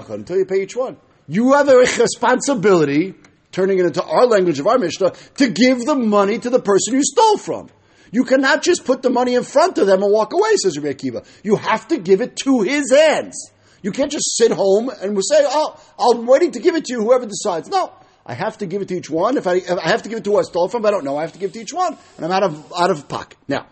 [0.09, 0.97] until you pay each one.
[1.27, 3.13] You have a responsibility,
[3.51, 6.95] turning it into our language of our Mishnah, to give the money to the person
[6.95, 7.69] you stole from.
[8.11, 10.93] You cannot just put the money in front of them and walk away, says Rabbi
[10.93, 11.25] Akiva.
[11.43, 13.51] You have to give it to his hands.
[13.81, 17.01] You can't just sit home and say, oh, I'm waiting to give it to you,
[17.01, 17.69] whoever decides.
[17.69, 17.93] No.
[18.25, 19.37] I have to give it to each one.
[19.37, 20.91] If I, if I have to give it to who I stole from, but I
[20.91, 21.17] don't know.
[21.17, 23.37] I have to give it to each one, and I'm out of out of pocket.
[23.47, 23.65] Now,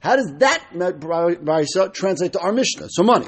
[0.00, 2.88] how does that brisa translate to our Mishnah?
[2.90, 3.26] So money.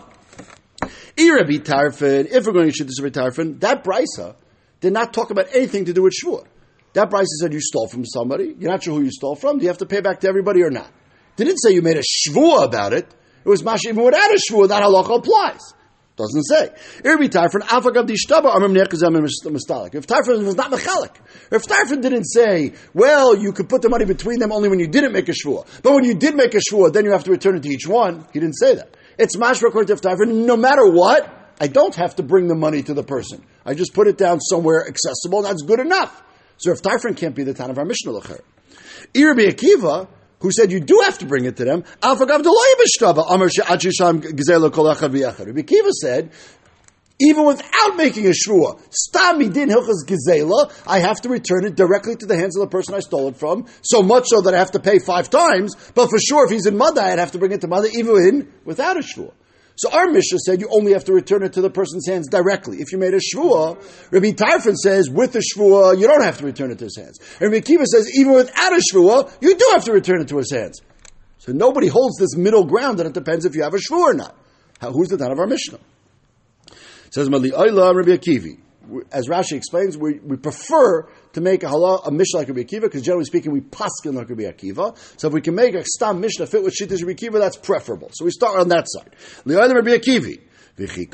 [1.17, 4.37] Irabi Tarfin, if we're going to this Tarfin, that brisa
[4.81, 6.47] did not talk about anything to do with Shvuah.
[6.93, 8.55] That brisa said you stole from somebody.
[8.59, 9.59] You're not sure who you stole from.
[9.59, 10.91] Do you have to pay back to everybody or not?
[11.37, 13.07] Didn't say you made a Shvuah about it.
[13.45, 15.61] It was Masha even without a Shvuah, that halacha applies.
[16.17, 16.71] Doesn't say.
[17.03, 19.95] Irbi Tarfon, Afagav Dishtaba, Amram Nechazam Mustalik.
[19.95, 21.15] If Tarfon was not Mechalik,
[21.53, 24.87] if Tarfon didn't say, well, you could put the money between them only when you
[24.87, 27.31] didn't make a Shvuah, but when you did make a Shvuah, then you have to
[27.31, 28.97] return it to each one, he didn't say that.
[29.19, 32.95] It's Mashra to Tarfon, no matter what, I don't have to bring the money to
[32.95, 33.45] the person.
[33.67, 36.23] I just put it down somewhere accessible, that's good enough.
[36.57, 38.41] So if Tarfon can't be the town of our Mishnah Lacher.
[39.13, 40.09] Irbi Akiva,
[40.47, 41.83] who said you do have to bring it to them.
[42.01, 42.25] Rabbi
[45.63, 46.31] Kiva said,
[47.21, 52.15] even without making a shvua, stam midin hilchas gezela, I have to return it directly
[52.15, 53.67] to the hands of the person I stole it from.
[53.83, 55.75] So much so that I have to pay five times.
[55.95, 58.53] But for sure, if he's in mother, I'd have to bring it to mother even
[58.65, 59.33] without a shvua.
[59.77, 62.79] So our Mishnah said you only have to return it to the person's hands directly.
[62.79, 63.77] If you made a shvua,
[64.11, 67.19] Rabbi Tarfon says with the shvua you don't have to return it to his hands.
[67.41, 70.39] And Rabbi Kiva says even without a shvua you do have to return it to
[70.39, 70.81] his hands.
[71.39, 74.15] So nobody holds this middle ground, and it depends if you have a shvua or
[74.15, 74.35] not.
[74.81, 75.79] How, who's the ton of our Mishnah?
[77.07, 78.59] It says Mali Rabbi Akivi.
[79.13, 82.81] As Rashi explains, we, we prefer to make a halal, a mishnah like Rabbi Akiva,
[82.83, 84.97] because generally speaking, we paskin like Rabbi Akiva.
[85.21, 88.09] So if we can make a stam mishnah fit with shittas Rabbi Akiva, that's preferable.
[88.15, 89.15] So we start on that side.
[89.45, 90.41] Li'olim Rabbi Akivi.
[90.79, 91.09] That which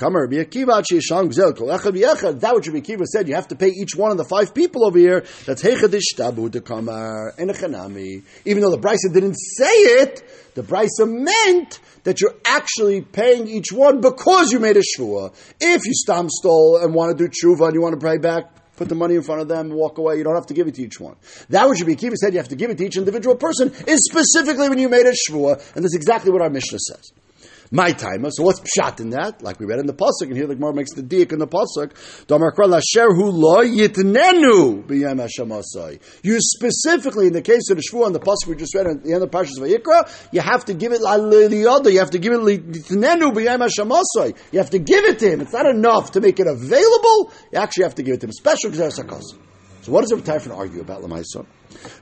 [2.66, 5.24] Rabbi Akiva said, you have to pay each one of the five people over here.
[5.44, 8.22] That's hechadish tabu de kamar enechanami.
[8.44, 10.22] Even though the brisa didn't say it,
[10.54, 15.32] the brisa meant that you're actually paying each one because you made a shvua.
[15.61, 18.62] If you stam stole and want to do tshuva and you want to pay back,
[18.83, 20.16] put the money in front of them, walk away.
[20.16, 21.14] You don't have to give it to each one.
[21.51, 24.09] That which Rabbi Akiva said you have to give it to each individual person is
[24.11, 27.12] specifically when you made a shvua, and that's exactly what our Mishnah says
[27.72, 28.30] my timer.
[28.30, 29.42] So what's pshat in that?
[29.42, 31.48] Like we read in the pasuk, and here the Gemara makes the diak in the
[31.48, 31.96] pasuk.
[36.22, 39.02] You specifically, in the case of the shvu and the pasuk we just read at
[39.02, 41.00] the end of Parshas Vayikra, you have to give it.
[41.00, 42.40] You have to give it
[44.52, 45.40] You have to give it to him.
[45.40, 47.32] It's not enough to make it available.
[47.52, 48.96] You actually have to give it to him, special because
[49.82, 51.46] So what does Rabbi Tarfon argue about Lamaisa?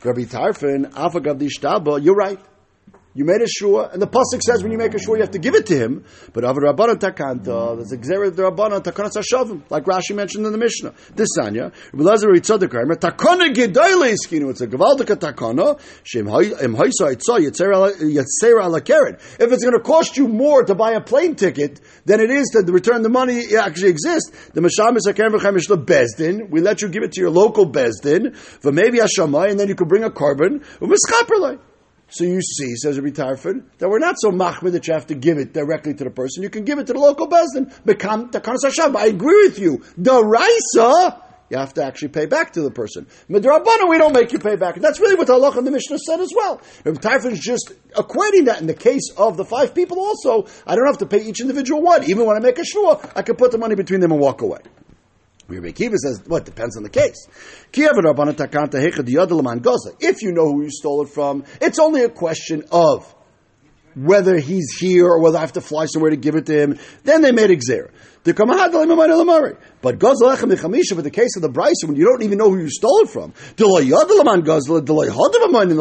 [0.04, 2.40] Rabbi Tarfon, Afagav Dishtaba, you're right.
[3.12, 5.32] You made a shua, and the pasuk says when you make a shua, you have
[5.32, 6.04] to give it to him.
[6.32, 10.58] But avar rabbanon takanta, there's a gzera rabbanon takanas hashavim, like Rashi mentioned in the
[10.58, 10.94] Mishnah.
[11.16, 14.50] This sanya, Rabbi Lazar Yitzadek Reimer, takana gedoyle iskinu.
[14.50, 15.80] It's a gavaldika takana.
[16.04, 19.16] Shem im haisa itza yetzer ala keren.
[19.40, 22.48] If it's going to cost you more to buy a plane ticket than it is
[22.50, 26.48] to return the money it actually exists, the masham is a keren v'chem bezdin.
[26.48, 29.74] We let you give it to your local bezdin, but maybe hashamai, and then you
[29.74, 31.58] can bring a korban u'mischaperlei.
[32.10, 35.14] So you see, says Rabbi Tarfon, that we're not so machmir that you have to
[35.14, 36.42] give it directly to the person.
[36.42, 37.72] You can give it to the local bezdin.
[37.84, 39.82] Become the I agree with you.
[39.96, 43.06] The raisa, you have to actually pay back to the person.
[43.28, 44.74] Midrabana, we don't make you pay back.
[44.74, 46.60] And that's really what the Allah and the Mishnah said as well.
[46.84, 50.46] Rabbi Tarfon is just equating that in the case of the five people also.
[50.66, 52.10] I don't have to pay each individual one.
[52.10, 54.42] Even when I make a shua, I can put the money between them and walk
[54.42, 54.58] away.
[55.56, 57.26] Rabbi Kiva says, what, depends on the case.
[60.00, 63.14] If you know who you stole it from, it's only a question of
[63.94, 66.78] whether he's here or whether I have to fly somewhere to give it to him.
[67.04, 67.90] Then they made exer.
[68.22, 69.40] But for the
[71.10, 73.32] case of the Bryce, when you don't even know who you stole it from,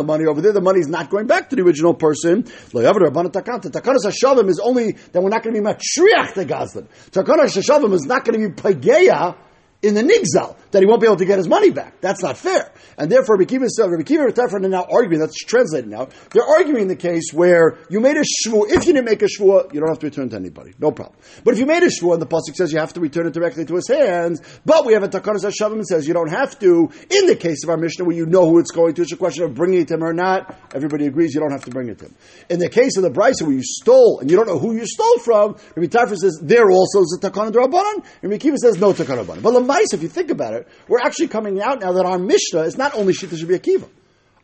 [0.06, 2.44] money over there, the money is not going back to the original person.
[2.44, 6.88] Takanas Hashavim is only that we're not going to be matriach the Gazlan.
[7.12, 9.36] Takanas Hashavim is not going to be pageya
[9.82, 10.56] in the Nigzal.
[10.72, 12.00] That he won't be able to get his money back.
[12.02, 12.72] That's not fair.
[12.98, 16.46] And therefore, Rabbi Kiva said, Rabbi and Tarfon are now arguing, that's translated now, they're
[16.46, 19.80] arguing the case where you made a shvua, if you didn't make a shvua, you
[19.80, 20.74] don't have to return to anybody.
[20.80, 21.18] No problem.
[21.44, 23.34] But if you made a shvua, and the Pasuk says you have to return it
[23.34, 26.90] directly to his hands, but we have a Takanas Hashavim says you don't have to,
[27.10, 29.18] in the case of our Mishnah where you know who it's going to, it's a
[29.18, 31.90] question of bringing it to him or not, everybody agrees you don't have to bring
[31.90, 32.16] it to him.
[32.50, 34.86] In the case of the Brisa where you stole, and you don't know who you
[34.86, 38.78] stole from, Rabbi Tarfon says there also is a Takana Drabanan, and Rabbi Kiva says
[38.78, 39.42] no Takana Drabanan.
[39.42, 42.19] But the mice, if you think about it, we're actually coming out now that our
[42.19, 43.89] Mishnah is not only Shita Rabbi Akiva.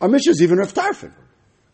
[0.02, 1.14] Our Mishnah is even Rav Tarfon.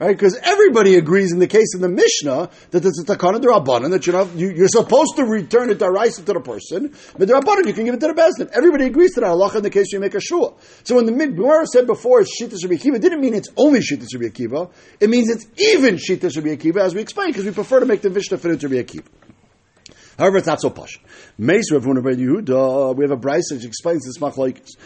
[0.02, 0.18] Right?
[0.18, 4.08] Because everybody agrees in the case of the Mishnah that it's a takana derabanan that
[4.08, 7.74] you know you, are supposed to return it daraisa to the person, but derabanan you
[7.74, 8.50] can give it to the bezdin.
[8.52, 9.30] Everybody agrees to that.
[9.30, 10.54] Allah in the case you make a shua.
[10.86, 13.82] So when the Gemara said before it's shita Rabbi Akiva, it didn't mean it's only
[13.82, 14.72] shita Rabbi Akiva.
[15.00, 18.02] It means it's even shita Rabbi Akiva, as we explained, because we prefer to make
[18.02, 19.06] the Mishnah fit into Akiva.
[20.18, 21.00] However, it's not so posh.
[21.40, 24.78] Yehuda, we have a brisa which explains this machlokes.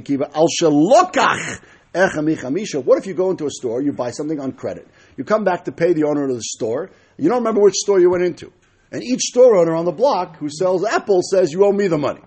[0.00, 1.60] Akiva, Al Shalokach
[1.94, 5.66] what if you go into a store, you buy something on credit, you come back
[5.66, 8.50] to pay the owner of the store, you don't remember which store you went into,
[8.90, 11.98] and each store owner on the block who sells apples says you owe me the
[11.98, 12.22] money.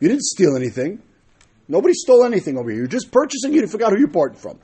[0.00, 1.00] You didn't steal anything.
[1.68, 2.80] Nobody stole anything over here.
[2.80, 3.54] You're just purchasing.
[3.54, 4.58] You forgot who you bought from.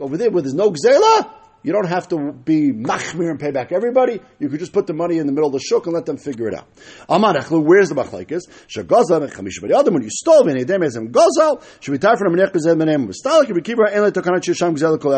[0.00, 1.30] Over there, where there's no gzela,
[1.62, 4.20] you don't have to be machmir and pay back everybody.
[4.38, 6.16] You could just put the money in the middle of the shuk and let them
[6.16, 6.66] figure it out.
[7.08, 8.42] Amarechlu, where's the machlekes?
[8.68, 9.92] Shagazal chamish b'yadam.
[9.92, 13.08] When you stole many dem ezem gazal, should be tied for a menech bezem menem
[13.08, 15.12] v'stalik v'kibar en letokanat shisham gzel kol.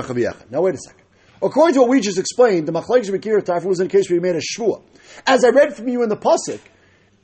[0.51, 1.03] Now wait a second.
[1.42, 4.37] According to what we just explained, the machlekes v'kibar Tarfon was in case you made
[4.37, 4.83] a shvua.
[5.27, 6.61] As I read from you in the pasuk,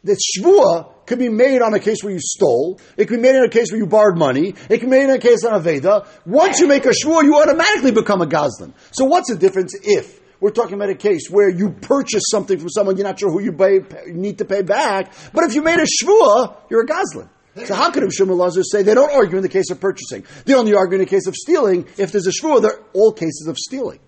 [0.05, 2.79] the shvua could be made on a case where you stole.
[2.97, 4.55] It could be made in a case where you borrowed money.
[4.69, 6.07] It can be made in a case on a Veda.
[6.27, 8.73] Once you make a shvua, you automatically become a gazlan.
[8.91, 12.69] So what's the difference if we're talking about a case where you purchase something from
[12.69, 15.81] someone, you're not sure who you pay, need to pay back, but if you made
[15.81, 17.31] a shvua, you're a gazlan.
[17.65, 20.25] So how could Shimon say they don't argue in the case of purchasing?
[20.45, 21.87] They only argue in the case of stealing.
[21.97, 24.01] If there's a shvua, they're all cases of stealing.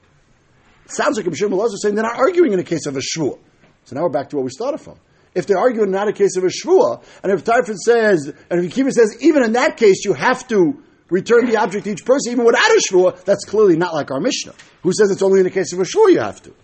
[0.85, 3.39] It sounds like Shimon Lazar saying they're not arguing in a case of a shvua.
[3.85, 4.99] So now we're back to where we started from
[5.37, 8.73] if they're arguing not a case of a shvua, and if Tarfon says, and if
[8.75, 12.33] Akiva says, even in that case, you have to return the object to each person,
[12.33, 15.45] even without a shvua, that's clearly not like our Mishnah, who says it's only in
[15.45, 16.55] the case of a shvua you have to.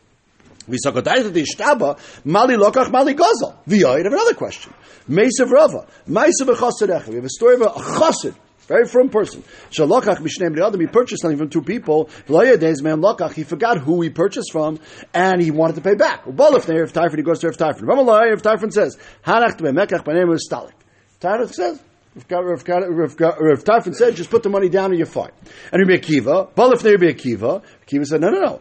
[0.67, 3.57] We saw Mali lokach mali gazel.
[3.69, 4.73] V'yoid have another question.
[5.09, 5.87] Mesav Rava.
[6.09, 8.35] Mesav We have a story of a chassid
[8.73, 9.43] very firm person.
[9.71, 10.81] Shalokach mishnei adam.
[10.81, 12.09] He purchased something from two people.
[12.29, 13.33] man lokach.
[13.33, 14.81] He forgot who he purchased from,
[15.13, 16.25] and he wanted to pay back.
[16.25, 16.69] Ubalif.
[16.69, 17.83] If Tarfon, he goes to Rav Tarfon.
[17.83, 18.33] Ramalai.
[18.33, 20.73] If Tarfon says hanach to mekach b'nei stalik.
[21.21, 21.83] Tarfon says.
[22.15, 25.31] Rav Tarfon said, just put the money down and you're fine.
[25.73, 28.61] And Rabbi Akiva, Balif Rabbi Akiva, Akiva said, no, no, no.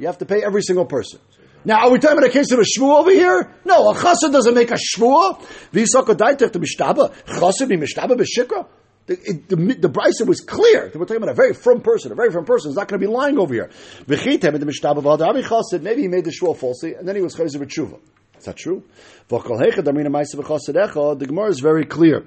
[0.00, 1.20] You have to pay every single person.
[1.64, 3.54] Now, are we talking about a case of a shvu over here?
[3.64, 4.74] No, a chassid doesn't make a.
[4.74, 7.68] V'yisakodaitech the mishtaba.
[7.68, 8.66] Be mishtaba b'shikra.
[9.06, 9.16] The,
[9.48, 10.90] the, the Bryson was clear.
[10.94, 12.12] We're talking about a very firm person.
[12.12, 13.70] A very firm person is not going to be lying over here.
[14.06, 17.98] the Maybe he made the shvuah falsely, and then he was chayzer b'tshuva.
[18.38, 18.84] Is that true?
[19.28, 22.24] The Gemara is very clear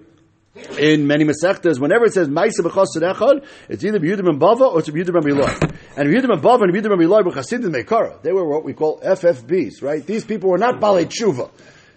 [0.80, 5.17] in many Masechtas, whenever it says echad, it's either B'yudim and Bava or it's B'yudim
[5.17, 5.74] and.
[5.97, 8.21] And B'yudim and Bava and B'yudim and Biloi b'chasidim Meikara.
[8.21, 10.05] They were what we call FFBs, right?
[10.05, 11.49] These people were not Balei Tshuva.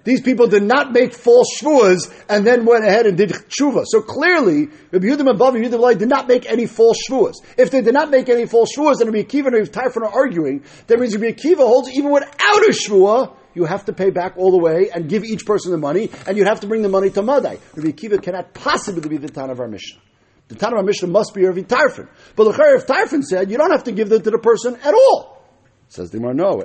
[0.05, 3.85] These people did not make false shvuas and then went ahead and did tshuva.
[3.87, 7.35] So clearly, Rabbi Yehudim and Bavi Yehudim did not make any false shvuas.
[7.59, 10.15] If they did not make any false shvuas, then Rabbi Akiva and Rabbi Tarfon are
[10.15, 10.65] arguing.
[10.87, 14.51] That means Rabbi Akiva holds even without a shvua, you have to pay back all
[14.51, 17.11] the way and give each person the money, and you have to bring the money
[17.11, 17.59] to Madai.
[17.75, 20.01] Rabbi Akiva cannot possibly be the town of our Mishnah.
[20.49, 22.09] The our Mishnah must be Rabbi Tarfon.
[22.35, 24.77] But the Chayyar of Tarfon said, you don't have to give them to the person
[24.77, 25.39] at all.
[25.91, 26.63] Says the Mar, no.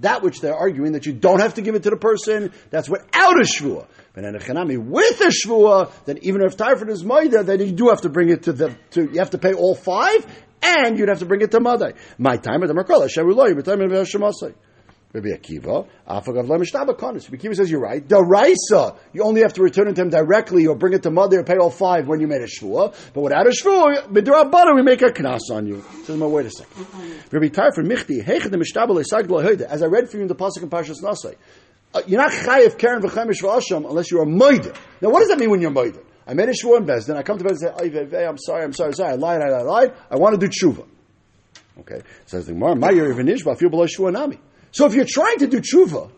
[0.00, 2.90] That which they're arguing that you don't have to give it to the person, that's
[2.90, 3.86] without a shvua.
[4.14, 8.28] With a shvua, then even if Tarfon is maida, then you do have to bring
[8.28, 10.26] it to the, to, you have to pay all five,
[10.62, 11.94] and you'd have to bring it to Madai.
[12.18, 14.54] My time at the Markola, Sheruloi, but time at Shemasai.
[15.12, 17.30] Rabbi Akiva, Afagav Lemishtaba Konis.
[17.30, 18.06] Rabbi Akiva says you're right.
[18.06, 21.10] The Raisa, you only have to return it to him directly or bring it to
[21.10, 22.94] mother or pay all five when you made a shvua.
[23.14, 25.82] But without a shvua, Midrabana, we make a knas on you.
[26.04, 26.86] Says, well, wait a second.
[27.30, 30.62] Rabbi Tarfon Michti, Heichad the Mishtaba Leisag As I read for you in the Pasuk
[30.62, 31.34] and Parshas Naso,
[31.94, 34.76] uh, you're not chayiv Karen v'chemish v'asham unless you're a moider.
[35.00, 36.02] Now, what does that mean when you're moider?
[36.26, 37.16] I made a shvua in Beis Din.
[37.16, 39.12] I come to bed and say, I'm sorry, I'm sorry, sorry.
[39.12, 39.92] I lied, I lied, I lied.
[40.10, 40.86] I want to do tshuva.
[41.80, 42.02] Okay.
[42.26, 44.40] Says the Gemara, my year even ishba, feel below shvua nami.
[44.76, 46.10] So if you're trying to do tshuva,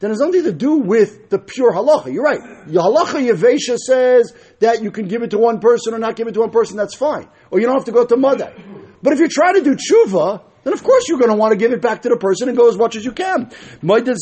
[0.00, 2.12] then it's nothing to do with the pure halacha.
[2.12, 2.40] You're right.
[2.66, 6.26] Your halacha Yavesha says that you can give it to one person or not give
[6.26, 7.28] it to one person, that's fine.
[7.52, 8.52] Or you don't have to go to Madai.
[9.00, 11.56] But if you're trying to do tshuva, then of course you're going to want to
[11.56, 13.48] give it back to the person and go as much as you can.
[13.80, 14.16] When you're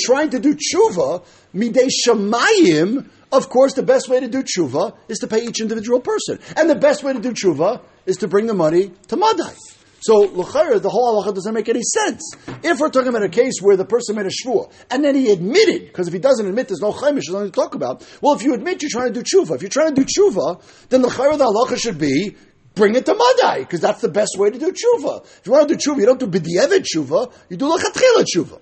[0.00, 5.18] trying to do tshuva, Midei Shemayim, of course, the best way to do tshuva is
[5.18, 6.38] to pay each individual person.
[6.56, 9.54] And the best way to do tshuva is to bring the money to Madai.
[10.00, 12.22] So, l'chayr, the whole halacha doesn't make any sense.
[12.62, 15.30] If we're talking about a case where the person made a shvua, and then he
[15.30, 18.06] admitted, because if he doesn't admit, there's no chaimish, there's nothing to talk about.
[18.22, 20.62] Well, if you admit you're trying to do tshuva, if you're trying to do tshuva,
[20.88, 22.36] then the the halacha should be,
[22.76, 25.24] bring it to Madai, because that's the best way to do tshuva.
[25.24, 28.60] If you want to do tshuva, you don't do b'di'evet tshuva, you do lechatchila tshuva.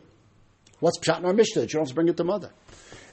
[0.81, 1.63] What's pshat in our mishnah?
[1.63, 2.49] You don't have to bring it to Madai.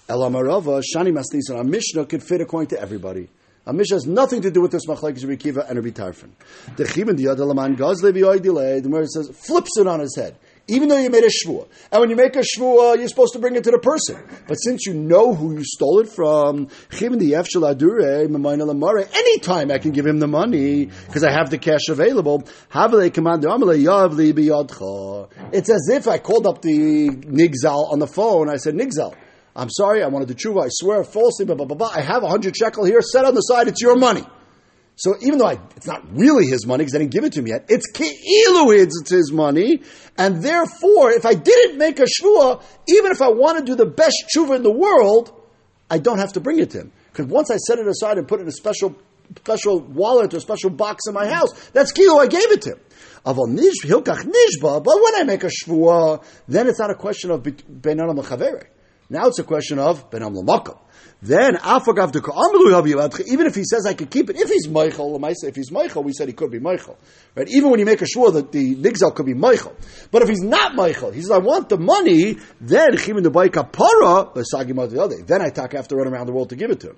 [0.08, 3.30] Elamarava, Shani Masnisan, our mishnah could fit according to everybody.
[3.66, 6.32] A Mishnah has nothing to do with this machlekes Rabbi Kiva and Rabbi Tarfon.
[6.76, 8.82] The Chibin the Yadalaman Gazle delay.
[8.82, 10.36] The Gemara says flips it on his head.
[10.68, 13.34] Even though you made a shvua, and when you make a shvua, uh, you're supposed
[13.34, 14.18] to bring it to the person.
[14.48, 16.70] But since you know who you stole it from,
[19.14, 22.44] anytime I can give him the money because I have the cash available.
[25.52, 28.50] It's as if I called up the nigzal on the phone.
[28.50, 29.16] I said, Nigzal,
[29.56, 31.92] I'm sorry, I want to do tshuva, I swear falsely, blah, blah, blah, blah.
[31.94, 34.26] I have a hundred shekel here, set on the side, it's your money.
[34.96, 37.40] So even though I, it's not really his money because I didn't give it to
[37.40, 39.82] him yet, it's ke'ilu it's his money,
[40.18, 43.86] and therefore, if I didn't make a shvua, even if I want to do the
[43.86, 45.34] best tshuva in the world,
[45.90, 46.92] I don't have to bring it to him.
[47.12, 48.96] Because once I set it aside and put it in a special
[49.38, 52.72] special wallet or a special box in my house, that's kilo, I gave it to
[52.72, 52.80] him.
[53.26, 53.58] But when
[55.16, 58.00] I make a shvua, then it's not a question of ben
[59.10, 60.78] now it's a question of ben lamakam.
[61.22, 65.56] Then afagav de even if he says I could keep it, if he's mochel, if
[65.56, 66.98] he's mochel, we said he could be mochel,
[67.34, 67.48] right?
[67.48, 69.74] Even when you make a sure that the nigzal could be mochel,
[70.12, 73.32] but if he's not mochel, he says I want the money, then chimin the
[73.64, 76.98] para, then I talk after run around the world to give it to him.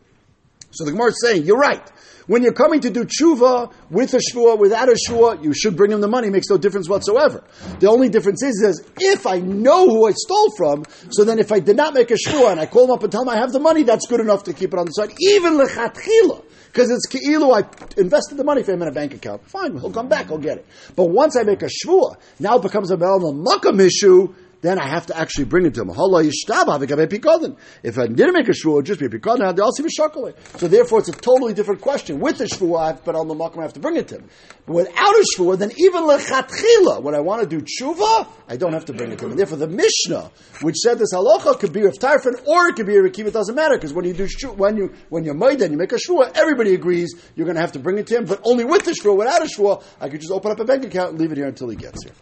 [0.75, 1.81] So the Gemara is saying, you're right.
[2.27, 5.91] When you're coming to do tshuva with a shvua, without a shvua, you should bring
[5.91, 6.27] him the money.
[6.27, 7.43] It makes no difference whatsoever.
[7.79, 11.51] The only difference is, is if I know who I stole from, so then if
[11.51, 13.37] I did not make a shvua and I call him up and tell him I
[13.37, 16.43] have the money, that's good enough to keep it on the side, even lechatchila.
[16.75, 17.63] Because it's keilu, I
[17.97, 19.47] invested the money for him in a bank account.
[19.47, 20.65] Fine, he'll come back, I'll get it.
[20.93, 24.33] But once I make a shvua, now it becomes a Makam issue,
[24.65, 25.89] then I have to actually bring it to him.
[25.91, 25.99] If
[27.99, 29.59] I didn't make a shvua, just be a pikadon.
[29.59, 29.83] I'll see
[30.57, 32.19] So therefore, it's a totally different question.
[32.19, 34.29] With the shvua, but on the makom, I have to bring it to him.
[34.65, 38.73] But without a shvua, then even lechatchila, when I want to do tshuva, I don't
[38.73, 39.31] have to bring it to him.
[39.31, 42.87] And therefore, the Mishnah, which said this halacha, could be of Tarfon or it could
[42.87, 43.27] be a Rekiv.
[43.27, 45.91] It doesn't matter because when you do shvua, when you when you're and you make
[45.91, 48.25] a shvua, everybody agrees you're going to have to bring it to him.
[48.25, 50.85] But only with the shvua, without a shvua, I could just open up a bank
[50.85, 52.13] account and leave it here until he gets here.